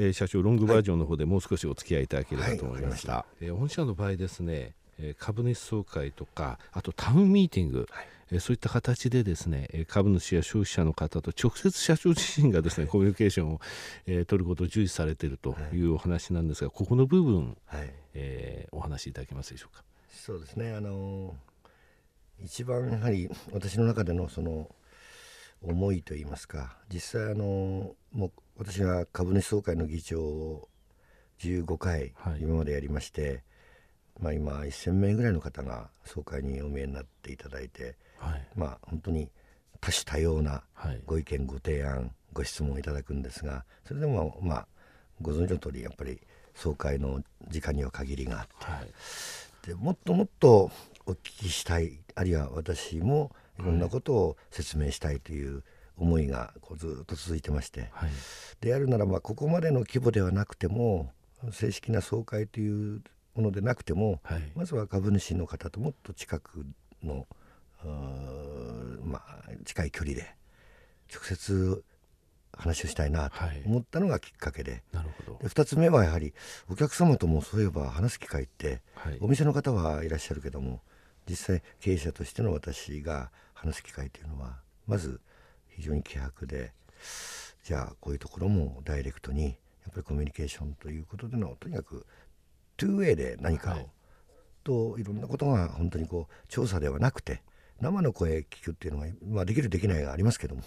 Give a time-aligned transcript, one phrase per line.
[0.00, 4.72] えー、社長ロングバージョンの方でもう少しお付き合いいただければと思います、はい、えー、御社の場合ですね
[5.18, 8.40] 株主総会とかあとタウンミーティング、はい。
[8.40, 13.60] そういった形でですね株主や消費者の方と直接社長自身がですねコミュニケーションを、
[14.06, 15.80] えー、取ることを重視されているとい。
[15.82, 19.82] うお話なんですが、ここの部分、はい、えー、お話しいただけますでしょうか？
[20.10, 20.72] そうですね。
[20.74, 21.34] あの
[22.44, 24.68] 一番やはり私の中でのその
[25.62, 30.68] 思いといいますか実際あのもう私は株主総会の議長を
[31.38, 32.12] 15回
[32.42, 33.42] 今までやりまして、
[34.22, 39.30] はい、まあ、今1,000名ぐらいの方が総会にお見えになっていただいて、はい、まあ本当に
[39.80, 40.62] 多種多様な
[41.06, 44.66] ご意見、ご提案ご質問をいただくんですがそれでもまあ
[45.22, 46.20] ご存知の通りやっぱり
[46.54, 50.70] 総会の時間には限りがあって、はい、でもっともっと
[51.06, 55.62] お聞きしたいあるいは私もいろんなことを説明したいという
[56.00, 58.10] 思いがこうずっと続いてまして、はい、
[58.60, 61.12] であるならばここまでの規模ではなくても
[61.52, 63.02] 正式な総会という
[63.34, 66.66] ものでなくても、はい、まずは株主の方ともっと近く
[67.02, 67.26] の
[69.04, 70.34] まあ、近い距離で
[71.12, 71.82] 直接
[72.52, 75.38] 話をしたいなと思ったのがきっかけで,、なるほど。
[75.38, 76.34] で2つ目はやはり
[76.68, 80.80] お客様ともそういえば話す機会って、はい、お店の方はいらっしゃるけども
[81.28, 85.20] 実際経営者としての私が話す機会というのはまず
[85.70, 86.72] 非常に希薄で
[87.64, 89.54] じゃあこういうところもダイレクトにやっ
[89.92, 92.06] ぱりコミュニケーションということでのとにかく
[92.76, 93.86] トゥーウェイで何かを、はい、
[94.64, 97.42] といろんなことが本当にこう調査ではなくて
[97.80, 100.62] 生の声聞くっていうのが、まあ、できるできないがありますけども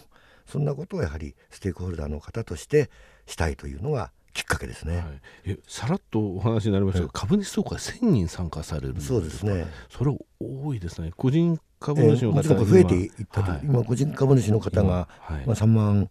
[0.46, 2.90] そんなことをやはりステークホルダーの方として
[3.26, 5.06] したいというのがきっかけですね、はい、
[5.46, 9.68] えさらっとお話になりましたが、はい、株主総会1000人参加されるそうですね。
[9.90, 11.12] それ多いですね。
[11.16, 16.10] 個人株主の方が、増えていったと、はい、今個人株主の方が、はい、まあ、3万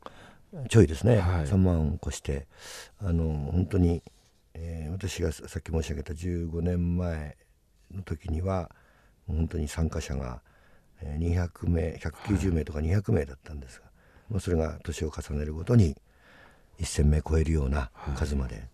[0.69, 2.47] ちょいですね、はい、3万を越して
[3.01, 4.03] あの本当に、
[4.53, 7.39] えー、私がさっき申し上げた15年前
[7.91, 8.71] の時には
[9.27, 10.43] 本当に参加者が
[11.03, 13.87] 200名190名とか200名だったんですが、
[14.29, 15.97] まあ、それが年を重ねるごとに
[16.81, 18.65] 1,000名超えるような数まで、はい、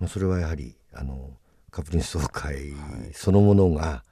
[0.00, 1.30] まあ、それはやはりあの
[1.70, 2.72] 株主総会
[3.14, 4.02] そのものが、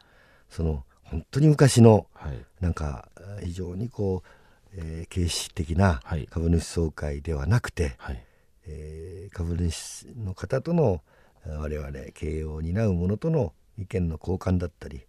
[0.48, 3.08] その本当に昔の、はい、なんか
[3.42, 4.28] 非常にこう、
[4.76, 6.00] えー、形式的な
[6.30, 8.24] 株主総会ではなくて、はい、
[8.66, 11.02] えー、株主の方との
[11.46, 15.02] 我々経営を担う者との意見の交換だったり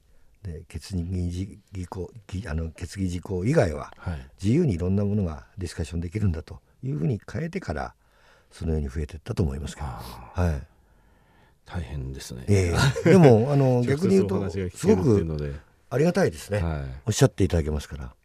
[0.43, 2.11] で決議事項
[2.47, 3.91] あの決議事項以外は
[4.41, 7.93] 自由にいろんなものがディスカッションできるんだというふうに変えてから
[8.49, 10.61] そのように増えていったと思いますけど、はい、
[11.65, 15.25] 大変ですね、えー、でもあの 逆に言うとすごく
[15.91, 18.15] ありがたいですね、はい、おっしゃっていただけますから、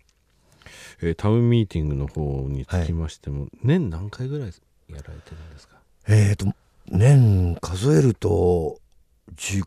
[1.03, 4.55] えー、タウンミーティングの方につきましても、はい、年何回ぐらいや
[4.89, 5.77] られてるんですか？
[6.09, 6.47] えっ、ー、と
[6.89, 8.79] 年数えると
[9.35, 9.65] 10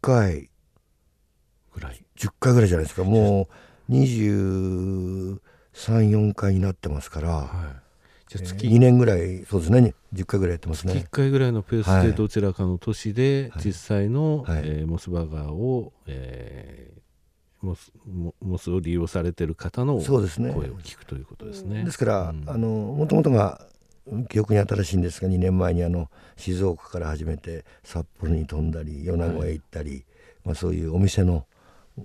[0.00, 0.48] 回。
[1.74, 2.04] ぐらい。
[2.16, 3.02] 10回ぐらいじゃないですか。
[3.04, 3.48] も
[3.88, 7.48] う234回になってますから、はい。
[8.28, 9.94] じゃ月、えー、2年ぐらいそうですね。
[10.14, 10.92] 10回ぐらいやってますね。
[10.92, 17.00] 1回ぐらいのペースでどちらかの都市で実際の、はい、えー、モスバーガーを、えー、
[17.70, 17.92] モス
[18.40, 21.84] モスを利用されてる方の声を聞くということですね。
[21.84, 23.66] ですから、うん、あのもともとが
[24.28, 30.04] 記憶に新しいんですが2年前にあの静岡から始めて札幌に飛んだり米子へ行ったり、はい、
[30.46, 31.46] まあ、そういうお店の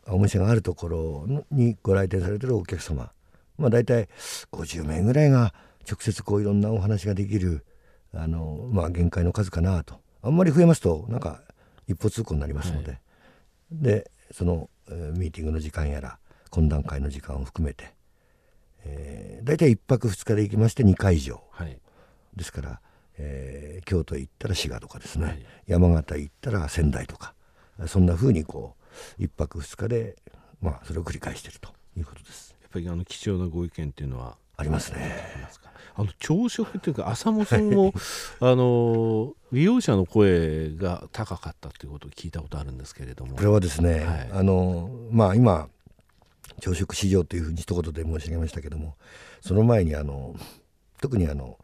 [0.07, 3.11] お店があるところにご来店されてるお客様、
[3.57, 4.09] まあ、大体
[4.51, 5.53] 50名ぐらいが
[5.89, 7.63] 直接こういろんなお話ができる
[8.13, 11.41] あの、まあ、限界の数かなとあんまり増えますとなんか
[11.87, 12.99] 一歩通行になりますので、はい、
[13.71, 16.17] でその、ミーティングの時間やら
[16.51, 17.93] 懇談会の時間を含めて、
[18.83, 21.77] えー、大体1泊2日で行きまして2回以上、はい、
[22.35, 22.79] ですから、
[23.17, 27.33] えー、京都行ったら滋賀とかですね、はい、山形行ったら仙台とか。
[27.87, 28.75] そんなふうにこ
[29.19, 30.15] う1泊2日で、
[30.61, 32.55] まあ、それを繰り返しているということです。
[32.61, 35.35] やっぱりあの貴重なご意見っていうのはありますね。
[35.97, 37.93] あの朝食っていうか朝もさんも
[38.41, 43.35] あの利用者の声が高かったということを聞いたことあるんですけれども。
[43.35, 45.69] これはですね、はい、あのまあ今
[46.59, 48.95] 朝食市場というふうに一言で申し上げましたけども
[49.41, 50.35] その前にあの
[51.01, 51.57] 特にあの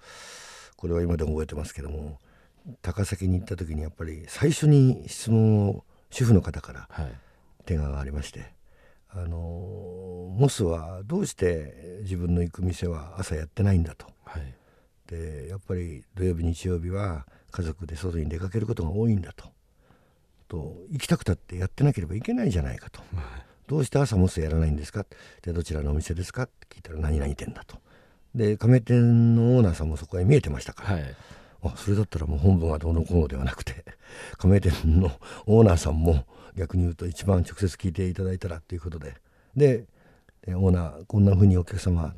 [0.77, 2.17] これは今でも覚えてますけども
[2.81, 6.89] 高崎に行った時にやっぱり最初に質問を主婦の方から
[7.65, 8.53] 手がありまして、
[9.13, 9.37] あの
[10.37, 14.55] モスはどうして自分の行く店は朝やってないんだと、はい、
[15.07, 19.45] でやっぱり土曜日日曜日は家族で外に出かけることが多いんだと。
[20.47, 23.25] と行きたくたってやってなければいけないじゃないかと、はい、
[23.67, 25.05] どうして朝モスやらないんですか？
[25.41, 26.43] でどちらのお店ですか？
[26.43, 27.77] って聞いたら何々店だと。
[28.35, 31.15] で亀店のオーナーさんもそこへ見えてましたから、はい、
[31.63, 33.85] あそれだったらもう本部がどうのこうのではなくて
[34.37, 35.11] 加盟店の
[35.45, 36.25] オーナーさんも
[36.55, 39.15] 逆に言うと一番直接聞いていただいたらということで。
[39.55, 39.85] で
[40.47, 42.13] オーナーこんなふうにお客様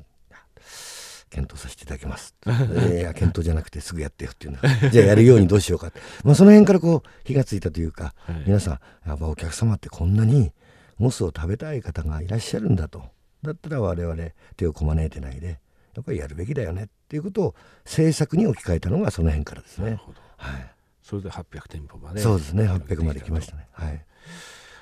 [1.30, 2.35] 検討させていただきます。
[2.45, 4.59] いや検討じゃなくてすぐやってよっていうの。
[4.91, 5.91] じゃあやるようにどうしようか。
[6.24, 10.53] まあその辺からこう火がついたというか、はい、皆さんやっぱお客様ってこんなに
[11.00, 13.03] モスを食べたい方がいらっしゃるんだと。
[13.41, 14.24] だったら我々
[14.56, 15.59] 手をこまねいてないで
[15.95, 20.00] やっぱりやるべきだよねっていうことを政策に置き換えたのがその辺からですね。
[20.38, 20.71] はい、
[21.01, 22.65] それで800店舗までそうですね。
[22.65, 23.68] 800まで来ましたね。
[23.71, 24.06] はい、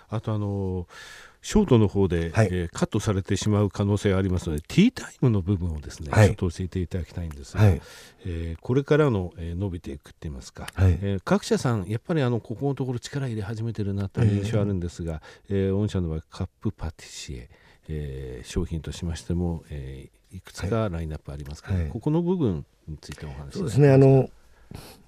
[0.09, 7.81] あとあのーショートの方で、はい、えー、カットされてしまう可能性がありますのでティータイムの部分をですね、はい、ちょっと教えていただきたいんですが、はい、
[8.25, 17.49] えー、これからの、えー、伸びていくって言いますか、はい、えー、各社さんやっぱりあのここのところ力入れ始めてるなという印象あるんですが、えー、御社の場合カップパティシエ、
[17.89, 24.29] えー、商品としましても、えー、いくつかラインナップありますから、ここの部分についてお話しそうですねあの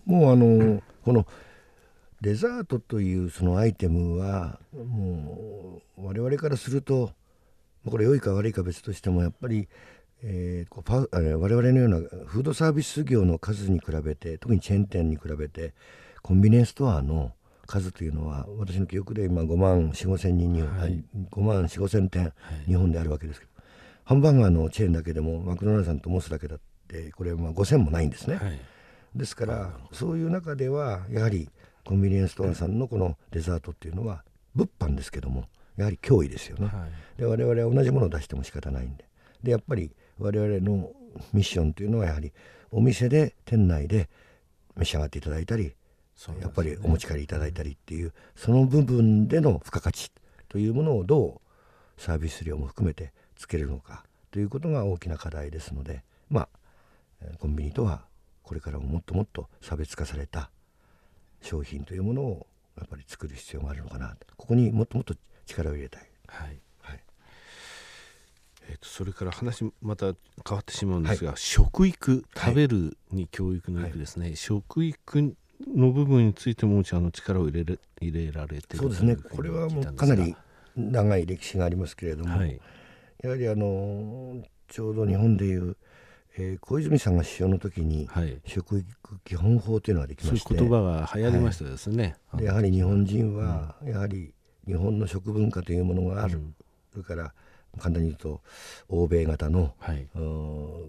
[0.05, 1.27] もうあのこの
[2.23, 7.11] デザートというそのアイテムはもう我々からすると
[7.85, 9.67] これ良いか悪いか別としてもやっぱり、
[10.23, 15.73] えー、こうパあれ我々のようなフードサービス業の数に比べて特にチェーン店に比べて
[16.21, 17.33] コンビニエンスストアの
[17.67, 22.31] 数というのは私の記憶で今5万4 5千人に、はい、5万4 5千店、
[22.65, 23.51] 日本であるわけですけど
[24.05, 28.37] ハンバーガーのチェーンだけでもマクドナルドさんとモスだけだってこれまあ5千もないんですね。
[28.37, 28.59] はい、
[29.13, 31.49] ですからそういう中ではやはり
[31.85, 34.23] コンビニエンスストアさんのこのデザートっていうのは
[34.55, 35.45] 物販ですけども
[35.77, 36.67] やはり脅威ですよね。
[36.67, 36.87] は
[37.17, 39.05] い、で我々は同じものを出しても仕方ないんで
[39.41, 40.91] でやっぱり我々の
[41.33, 42.31] ミッションというのはやはり
[42.71, 44.09] お店で店内で
[44.75, 45.73] 召し上がっていただいたり、ね、
[46.41, 50.11] やっぱりお持ち帰りいただいたりっていうその部分での付加価値
[50.49, 51.41] というものをど
[51.97, 56.49] うサービス料も含めてつけるのかということが大きな課題ですのでまあ
[57.39, 58.05] コンビニとは
[58.41, 60.49] これからももっともっと差別化された
[61.43, 62.47] 商品というものを
[62.77, 64.17] やっぱり作る必要があるのかな。
[64.35, 65.13] ここにもっともっと
[65.45, 66.09] 力を入れたい。
[66.27, 66.59] はい。
[68.69, 70.13] えーと、それから話また
[70.47, 75.35] 変わってしまうんですが、はい、食育食べるに教育の育ですね、はい、食育
[75.67, 80.35] の部分についてもあの力を入れ入れられてそうですねこれはもうかなり
[80.75, 82.59] 長い歴史がありますけれども、はい、
[83.21, 85.77] やはりあのちょうど日本でいう
[86.35, 90.55] えー、小泉さんが首相の時に、はい、食育基本法というのができまして。
[90.55, 94.33] 言葉が流行りましたですね、はい、でやはり日本人は、やはり
[94.65, 96.55] 日本の食文化というものがある、うん、
[96.91, 97.33] それから
[97.79, 98.41] 簡単に言うと
[98.87, 100.07] 欧米型の、はい、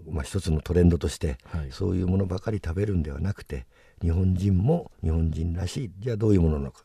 [0.09, 3.65] まあ、一つのトレンドとして、はい、そういうものばかり食べるんではなくて
[4.01, 5.91] 日本人も日本人らしい。
[5.99, 6.83] じゃあどういうものなのか。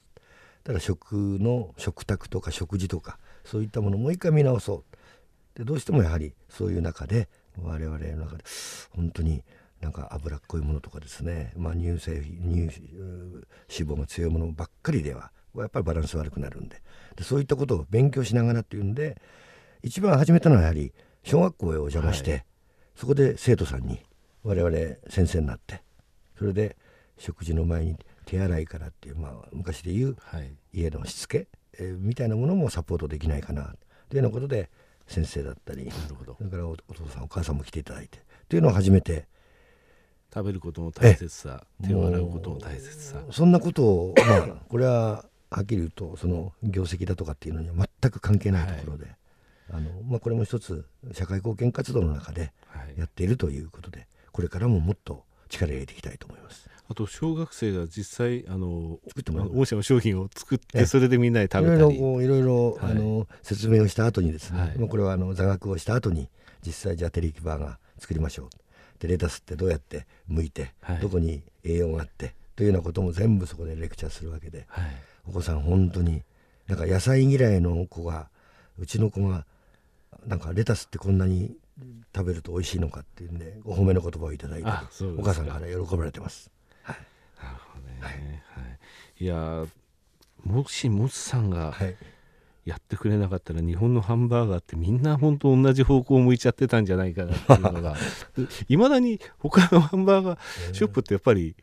[0.65, 4.85] だから食の食卓とか食事とかそういったものをもう一回見直そ
[5.55, 5.59] う。
[5.59, 7.29] でどうしてもやはりそういう中で
[7.59, 8.45] 我々の中で
[8.91, 9.43] 本当に
[9.81, 12.81] なんか脂っこいものとかですね、まあ、乳製品乳
[13.69, 16.81] 脂肪が強いものばっかりではやっぱりバランス悪くなるんで。
[17.17, 19.21] でそういったことを勉強しながらっていうんで
[19.83, 20.93] 一番始めたのはやはり
[21.23, 22.45] 小学校へお邪魔して、はい、
[22.95, 24.01] そこで生徒さんに
[24.43, 24.77] 我々
[25.09, 25.83] 先生になって
[26.39, 26.77] それで
[27.19, 30.17] 食事の前に手洗いからっていう、まあ、昔でいう
[30.73, 31.49] 家のしつけ、
[31.79, 33.75] えー、みたいなものもサポートできないかな
[34.09, 34.71] というようなことで
[35.11, 35.85] 先生だったり。
[35.87, 36.37] なるほど。
[36.39, 38.19] それからお父さんお母さんも来ていただいて。
[38.49, 39.27] というのを初めて。
[40.33, 43.21] 食べることの大切さ手を洗うことの大切さ。
[43.33, 49.17] そんなことを、まあ、 これははっきり言うとその業績だとかっていうのには全く関係ないところで、はい、
[49.73, 52.53] あのまあ、これも一つ社会貢献活動の中で
[52.97, 56.71] やっているということで、はい、これからももっと力入れていきたいと思います。
[56.91, 58.99] あと小学生が実際あの
[59.55, 61.97] 御社の商品を作ってそれでみんなで食べたり。
[61.97, 66.29] いろいろいろ、はい、あの説明をした後にですね、はい、これはあの座学をした後に
[66.67, 68.49] 実際じゃあテレキバーガー作りましょう。
[68.99, 74.67] でレタスってどうやって剥いて、はい、どこに栄養があってというようなことも全部そこでレクチャーするわけで、
[75.29, 76.23] お子さん本当に
[76.67, 78.29] なんか野菜嫌いの子が
[78.79, 79.47] うちの子が
[80.27, 81.53] なんかレタスってこんなに
[82.15, 84.69] 食べると美味しいのかっていうんでお褒めの言葉をいただいて
[85.19, 86.51] お母さんから喜ばれてます。
[86.87, 88.19] なるほどね、はい、は
[89.19, 89.67] い、いや
[90.45, 91.75] もしモスさんが
[92.65, 97.97] やってくれなかったら日本のハンバーガーってみんな本当同じ方向を向いちゃってたんじゃないかなっていうのが。
[98.69, 101.57] いまだに他のハンバーガーショップってやっぱり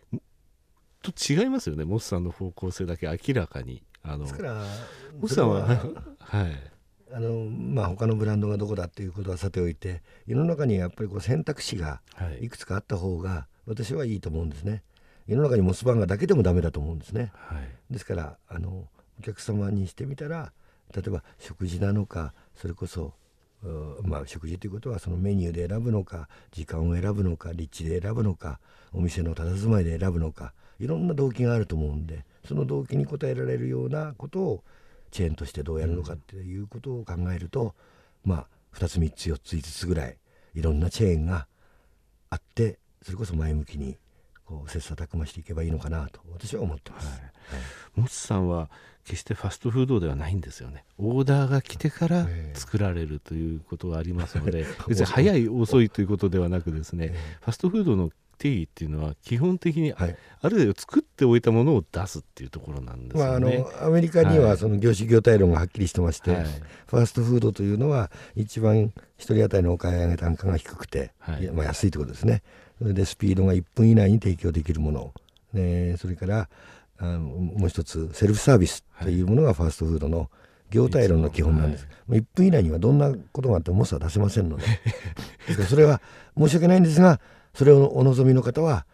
[1.01, 1.85] と違いますよね。
[1.85, 3.83] モスさんの方向性だけ明らかに。
[4.03, 4.25] あの
[5.19, 6.77] モスさんははい。
[7.09, 12.01] あのまあ、他のブランドがどこだっていうことはさておいて世の中にやっぱりこう選択肢が
[12.41, 14.83] いくつかあった方が私はいいと思うんですね。
[15.27, 18.87] 世の中にモスバンガーだけでもダメだと思うんですね、はい、ですからあの
[19.19, 20.51] お客様にしてみたら
[20.95, 23.13] 例えば食事なのかそれこそ
[24.03, 28.59] まあ、食事ということはそのメニューで選ぶのか時間を選ぶのか立地で選ぶのか
[28.93, 34.63] お店の佇まいで選ぶのかいろんな動機があると思うんでその動機に応えられるようなことを
[35.09, 37.73] チェーンとしてどうやるのかっていうことを考えると、
[38.23, 40.17] まあ2つ3つ4つ5つぐらい
[40.53, 41.47] いろんなチェーンが
[42.29, 43.97] あってそれこそ前向きに
[44.47, 47.07] こう切磋琢磨していけばいいのかなと私は思ってます。
[47.07, 47.13] は
[47.97, 48.69] い、もつさんは
[49.03, 50.85] 決してファストフードではないんですよね。
[50.97, 63.57] オーダーが来てから作られるということがありますので、 別に早い遅いということではなくですね、ファストフードの定義っていうのは基本的に、ある程度作っておいたものを出すっていうところなんですよね。
[63.57, 66.43] まあ、あのアメリカにはその業種業態論がはっきりしてまして、はい、
[66.87, 72.43] ファーストフードというのは一番一人当たりのお買い上げ単価が低くて、はい、まあ、安いということですね。
[72.81, 75.13] でスピードが1分以内に提供できるもの、
[75.53, 76.49] ね、それから
[76.99, 80.29] あのもう一つセルフサービスというものがファーストフードの
[80.69, 84.65] 業態論の基本なんです、はい、1分以内にはどんなことがあってもモスは出せませんので。
[85.69, 86.01] それは
[86.37, 87.21] 申し訳ないんですが
[87.53, 88.85] それをお望みの方は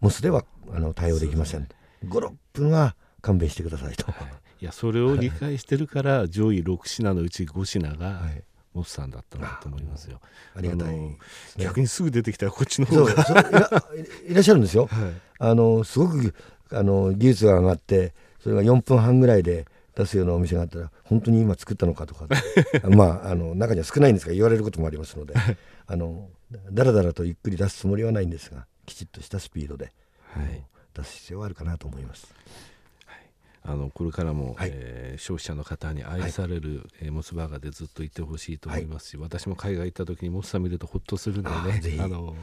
[0.00, 1.66] モスではあの対応できません。
[2.04, 4.18] 56分は勘弁してくださいと、は
[4.60, 10.20] い、いやそれを理解してるから上位6品のうち5品が、はいモスさんだったなと思いますよ。
[10.54, 11.16] ありがたい、ね、
[11.56, 13.12] 逆にすぐ出てきたらこっちの方が
[14.26, 14.86] いらっしゃるんですよ。
[14.86, 16.34] はい、あのすごく
[16.70, 22.26] あの技術が上がってそれが4分半ぐらいで出すようなお店があったら本当に今作ったのかとか
[22.90, 25.34] まああの中には少ないんですが言われることもありますので
[25.86, 26.28] あの
[26.72, 29.92] だらだらとゆっくり出すつもりはないんですがきちっとしたスピードで、
[30.32, 30.64] はい、
[30.94, 32.34] 出す必要はあるかなと思います。
[33.66, 42.36] あのこれからも、はい、えー、消費者の方に愛される、はい、えー、モスバーガーでずっといてほしいと思いますし、はい、私も海外行った時にモスさん見るとほっとするのでねあの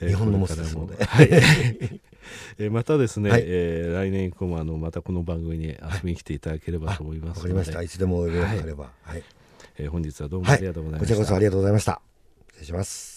[0.00, 1.28] 日本のモスですので、はい。
[2.58, 7.82] えまたですね、はい、えー、来年以降もあのまたこの番組に遊びに来ていただければと思いますわ、かりました。
[7.82, 9.22] いつでもお呼びがかれば、はい。
[9.76, 12.00] えー、本日はどうもありがとうございました、こちらこそありがとうございました。
[12.48, 13.13] 失礼します